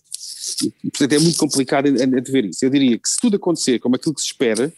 E, 0.83 0.89
portanto 0.89 1.13
é 1.13 1.19
muito 1.19 1.37
complicado 1.37 1.91
de 1.91 2.31
ver 2.31 2.45
isso. 2.45 2.65
Eu 2.65 2.71
diria 2.71 2.97
que 2.97 3.07
se 3.07 3.17
tudo 3.21 3.35
acontecer 3.35 3.77
como 3.77 3.95
aquilo 3.95 4.15
que 4.15 4.21
se 4.21 4.27
espera, 4.27 4.73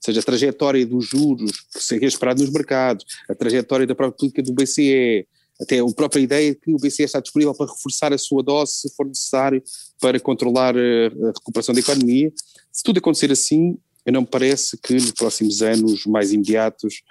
seja 0.00 0.20
a 0.20 0.22
trajetória 0.22 0.86
dos 0.86 1.06
juros 1.06 1.52
que 1.72 1.82
seria 1.82 2.08
esperado 2.08 2.40
nos 2.40 2.50
mercados, 2.50 3.04
a 3.28 3.34
trajetória 3.34 3.86
da 3.86 3.94
própria 3.94 4.16
política 4.16 4.42
do 4.42 4.54
BCE, 4.54 5.26
até 5.60 5.80
a 5.80 5.86
própria 5.86 6.20
ideia 6.20 6.52
de 6.52 6.60
que 6.60 6.72
o 6.72 6.76
BCE 6.76 7.02
está 7.02 7.20
disponível 7.20 7.54
para 7.54 7.70
reforçar 7.70 8.12
a 8.12 8.18
sua 8.18 8.42
dose 8.42 8.72
se 8.72 8.94
for 8.94 9.06
necessário 9.06 9.62
para 10.00 10.20
controlar 10.20 10.76
a 10.76 11.32
recuperação 11.34 11.74
da 11.74 11.80
economia, 11.80 12.32
se 12.72 12.82
tudo 12.82 12.98
acontecer 12.98 13.32
assim, 13.32 13.76
não 14.06 14.22
me 14.22 14.26
parece 14.26 14.78
que 14.78 14.94
nos 14.94 15.12
próximos 15.12 15.60
anos 15.60 16.06
mais 16.06 16.32
imediatos, 16.32 17.02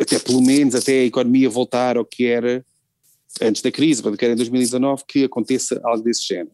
até 0.00 0.18
pelo 0.18 0.42
menos 0.42 0.74
até 0.74 1.00
a 1.00 1.04
economia 1.04 1.48
voltar 1.48 1.96
ao 1.96 2.04
que 2.04 2.26
era 2.26 2.64
antes 3.40 3.62
da 3.62 3.70
crise, 3.70 4.02
que 4.02 4.24
era 4.24 4.34
em 4.34 4.36
2019, 4.36 5.04
que 5.06 5.24
aconteça 5.24 5.80
algo 5.84 6.02
desse 6.02 6.26
género. 6.26 6.50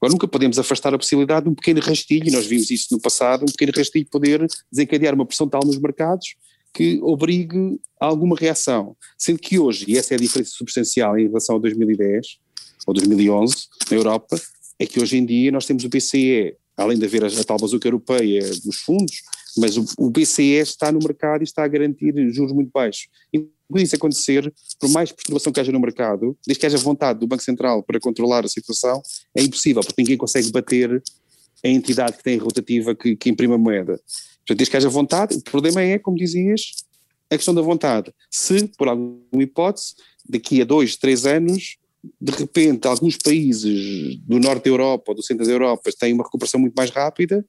Agora, 0.00 0.12
nunca 0.12 0.28
podemos 0.28 0.58
afastar 0.58 0.94
a 0.94 0.98
possibilidade 0.98 1.44
de 1.44 1.50
um 1.50 1.54
pequeno 1.54 1.80
rastilho, 1.80 2.30
nós 2.30 2.46
vimos 2.46 2.70
isso 2.70 2.88
no 2.92 3.00
passado, 3.00 3.42
um 3.42 3.52
pequeno 3.52 3.72
rastilho 3.74 4.06
poder 4.10 4.46
desencadear 4.70 5.14
uma 5.14 5.26
pressão 5.26 5.48
tal 5.48 5.60
nos 5.64 5.78
mercados 5.78 6.36
que 6.78 7.00
obrigue 7.02 7.80
a 8.00 8.06
alguma 8.06 8.36
reação. 8.36 8.96
Sendo 9.18 9.40
que 9.40 9.58
hoje, 9.58 9.84
e 9.88 9.98
essa 9.98 10.14
é 10.14 10.16
a 10.16 10.20
diferença 10.20 10.52
substancial 10.54 11.18
em 11.18 11.26
relação 11.26 11.56
a 11.56 11.58
2010 11.58 12.38
ou 12.86 12.94
2011 12.94 13.56
na 13.90 13.96
Europa, 13.96 14.40
é 14.78 14.86
que 14.86 15.00
hoje 15.00 15.16
em 15.16 15.26
dia 15.26 15.50
nós 15.50 15.66
temos 15.66 15.82
o 15.82 15.88
BCE 15.88 16.54
além 16.76 16.96
de 16.96 17.04
haver 17.04 17.24
a, 17.24 17.26
a 17.26 17.42
tal 17.44 17.58
bazuca 17.58 17.88
europeia 17.88 18.40
dos 18.64 18.76
fundos, 18.76 19.22
mas 19.56 19.76
o, 19.76 19.84
o, 19.98 20.08
BCE 20.08 20.60
está 20.60 20.92
no 20.92 21.00
mercado 21.00 21.40
e 21.40 21.44
está 21.44 21.64
a 21.64 21.68
garantir 21.68 22.14
juros 22.32 22.52
muito 22.52 22.70
baixos. 22.72 23.08
E 23.34 23.40
por 23.68 23.80
isso 23.80 23.96
acontecer, 23.96 24.54
por 24.78 24.88
mais 24.90 25.10
perturbação 25.10 25.52
que 25.52 25.58
haja 25.58 25.72
no 25.72 25.80
mercado, 25.80 26.38
desde 26.46 26.60
que 26.60 26.66
haja 26.66 26.78
vontade 26.78 27.18
do 27.18 27.26
Banco 27.26 27.42
Central 27.42 27.82
para 27.82 27.98
controlar 27.98 28.44
a 28.44 28.48
situação, 28.48 29.02
é 29.36 29.42
impossível, 29.42 29.82
porque 29.82 30.00
ninguém 30.00 30.16
consegue 30.16 30.52
bater 30.52 31.02
a 31.64 31.68
entidade 31.68 32.18
que 32.18 32.22
tem 32.22 32.38
rotativa 32.38 32.94
que, 32.94 33.16
que 33.16 33.30
imprime 33.30 33.54
a 33.54 33.58
moeda. 33.58 34.00
Portanto, 34.48 34.58
desde 34.58 34.70
que 34.70 34.76
haja 34.78 34.88
vontade, 34.88 35.36
o 35.36 35.42
problema 35.42 35.82
é, 35.82 35.98
como 35.98 36.16
dizias, 36.16 36.72
a 37.30 37.36
questão 37.36 37.54
da 37.54 37.60
vontade. 37.60 38.10
Se, 38.30 38.66
por 38.78 38.88
alguma 38.88 39.42
hipótese, 39.42 39.94
daqui 40.26 40.62
a 40.62 40.64
dois, 40.64 40.96
três 40.96 41.26
anos, 41.26 41.76
de 42.18 42.32
repente 42.32 42.88
alguns 42.88 43.16
países 43.16 44.16
do 44.20 44.38
norte 44.38 44.64
da 44.64 44.70
Europa 44.70 45.04
ou 45.08 45.14
do 45.14 45.22
centro 45.22 45.44
da 45.44 45.52
Europa 45.52 45.90
têm 45.98 46.14
uma 46.14 46.24
recuperação 46.24 46.58
muito 46.58 46.74
mais 46.74 46.88
rápida, 46.90 47.44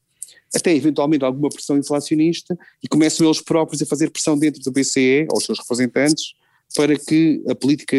até 0.54 0.76
eventualmente 0.76 1.24
alguma 1.24 1.50
pressão 1.50 1.78
inflacionista, 1.78 2.58
e 2.84 2.88
começam 2.88 3.26
eles 3.26 3.40
próprios 3.40 3.82
a 3.82 3.86
fazer 3.86 4.10
pressão 4.10 4.38
dentro 4.38 4.62
do 4.62 4.72
BCE, 4.72 5.26
aos 5.32 5.46
seus 5.46 5.60
representantes, 5.60 6.34
para 6.76 6.98
que 6.98 7.42
a 7.48 7.56
política 7.56 7.96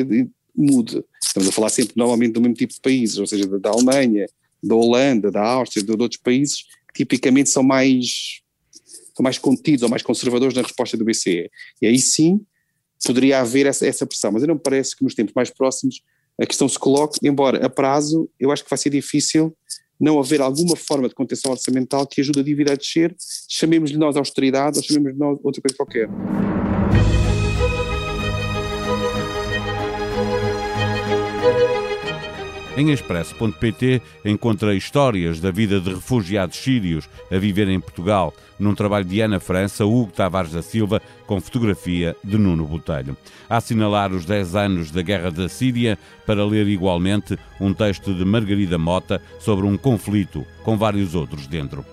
mude. 0.54 1.02
Estamos 1.24 1.48
a 1.48 1.52
falar 1.52 1.70
sempre 1.70 1.94
normalmente 1.96 2.32
do 2.32 2.40
mesmo 2.42 2.54
tipo 2.54 2.74
de 2.74 2.80
países, 2.80 3.16
ou 3.16 3.26
seja, 3.26 3.46
da 3.58 3.70
Alemanha, 3.70 4.26
da 4.62 4.74
Holanda, 4.74 5.30
da 5.30 5.42
Áustria, 5.42 5.82
de, 5.82 5.90
outros 5.90 6.20
países 6.20 6.64
que 6.92 7.04
tipicamente 7.04 7.48
são 7.48 7.62
mais, 7.62 8.42
são 9.20 9.22
mais 9.22 9.38
contidos 9.38 9.82
ou 9.82 9.88
mais 9.88 10.02
conservadores 10.02 10.54
na 10.54 10.62
resposta 10.62 10.96
do 10.96 11.04
BCE. 11.04 11.50
E 11.80 11.86
aí 11.86 11.98
sim 11.98 12.40
poderia 13.06 13.40
haver 13.40 13.66
essa, 13.66 13.86
essa 13.86 14.06
pressão, 14.06 14.32
mas 14.32 14.42
eu 14.42 14.48
não 14.48 14.54
me 14.56 14.60
parece 14.60 14.96
que 14.96 15.04
nos 15.04 15.14
tempos 15.14 15.34
mais 15.34 15.50
próximos 15.50 16.02
a 16.40 16.46
questão 16.46 16.68
se 16.68 16.78
coloque, 16.78 17.18
embora 17.22 17.64
a 17.64 17.68
prazo 17.68 18.28
eu 18.38 18.50
acho 18.50 18.64
que 18.64 18.70
vai 18.70 18.78
ser 18.78 18.90
difícil 18.90 19.54
não 19.98 20.18
haver 20.18 20.40
alguma 20.40 20.76
forma 20.76 21.08
de 21.08 21.14
contenção 21.14 21.52
orçamental 21.52 22.06
que 22.06 22.22
ajude 22.22 22.40
a 22.40 22.42
dívida 22.42 22.72
a 22.72 22.76
descer, 22.76 23.14
chamemos-lhe 23.48 23.98
nós 23.98 24.16
austeridade 24.16 24.78
ou 24.78 24.82
chamemos-lhe 24.82 25.18
nós 25.18 25.38
outra 25.42 25.60
coisa 25.60 25.76
qualquer. 25.76 26.08
Em 32.80 32.92
expresso.pt 32.92 34.00
encontra 34.24 34.74
histórias 34.74 35.38
da 35.38 35.50
vida 35.50 35.78
de 35.78 35.90
refugiados 35.90 36.56
sírios 36.56 37.10
a 37.30 37.36
viver 37.36 37.68
em 37.68 37.78
Portugal, 37.78 38.32
num 38.58 38.74
trabalho 38.74 39.04
de 39.04 39.20
Ana 39.20 39.38
França, 39.38 39.84
Hugo 39.84 40.10
Tavares 40.10 40.52
da 40.52 40.62
Silva, 40.62 40.98
com 41.26 41.38
fotografia 41.42 42.16
de 42.24 42.38
Nuno 42.38 42.64
Botelho. 42.64 43.14
A 43.50 43.58
assinalar 43.58 44.14
os 44.14 44.24
10 44.24 44.56
anos 44.56 44.90
da 44.90 45.02
Guerra 45.02 45.30
da 45.30 45.46
Síria, 45.46 45.98
para 46.24 46.42
ler 46.42 46.66
igualmente 46.68 47.38
um 47.60 47.74
texto 47.74 48.14
de 48.14 48.24
Margarida 48.24 48.78
Mota 48.78 49.20
sobre 49.38 49.66
um 49.66 49.76
conflito, 49.76 50.46
com 50.64 50.78
vários 50.78 51.14
outros 51.14 51.46
dentro. 51.46 51.84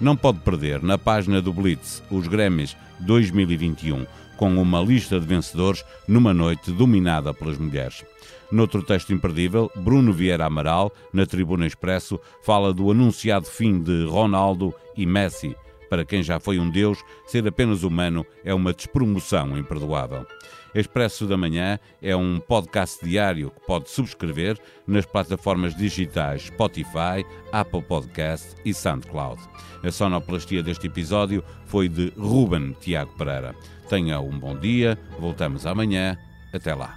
Não 0.00 0.16
pode 0.16 0.38
perder, 0.38 0.82
na 0.82 0.96
página 0.96 1.42
do 1.42 1.52
Blitz, 1.52 2.02
os 2.10 2.26
Grêmios 2.26 2.74
2021, 3.00 4.06
com 4.42 4.60
uma 4.60 4.80
lista 4.80 5.20
de 5.20 5.24
vencedores 5.24 5.84
numa 6.08 6.34
noite 6.34 6.72
dominada 6.72 7.32
pelas 7.32 7.56
mulheres. 7.56 8.04
Noutro 8.50 8.82
texto 8.82 9.12
imperdível, 9.12 9.70
Bruno 9.76 10.12
Vieira 10.12 10.46
Amaral, 10.46 10.90
na 11.12 11.24
Tribuna 11.24 11.64
Expresso, 11.64 12.18
fala 12.42 12.74
do 12.74 12.90
anunciado 12.90 13.46
fim 13.46 13.80
de 13.80 14.04
Ronaldo 14.04 14.74
e 14.96 15.06
Messi. 15.06 15.54
Para 15.92 16.06
quem 16.06 16.22
já 16.22 16.40
foi 16.40 16.58
um 16.58 16.70
deus, 16.70 17.04
ser 17.26 17.46
apenas 17.46 17.82
humano 17.82 18.24
é 18.42 18.54
uma 18.54 18.72
despromoção 18.72 19.58
imperdoável. 19.58 20.26
Expresso 20.74 21.26
da 21.26 21.36
Manhã 21.36 21.78
é 22.00 22.16
um 22.16 22.40
podcast 22.40 23.04
diário 23.04 23.50
que 23.50 23.66
pode 23.66 23.90
subscrever 23.90 24.58
nas 24.86 25.04
plataformas 25.04 25.76
digitais 25.76 26.44
Spotify, 26.44 27.26
Apple 27.52 27.82
Podcast 27.82 28.56
e 28.64 28.72
SoundCloud. 28.72 29.38
A 29.84 29.90
sonoplastia 29.92 30.62
deste 30.62 30.86
episódio 30.86 31.44
foi 31.66 31.90
de 31.90 32.10
Ruben 32.16 32.74
Tiago 32.80 33.14
Pereira. 33.18 33.54
Tenha 33.86 34.18
um 34.18 34.38
bom 34.38 34.56
dia, 34.56 34.98
voltamos 35.18 35.66
amanhã. 35.66 36.16
Até 36.54 36.74
lá. 36.74 36.96